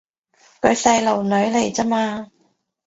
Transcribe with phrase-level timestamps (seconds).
[0.61, 2.31] 佢細路女嚟咋嘛